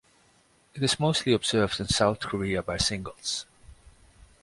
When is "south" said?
1.87-2.21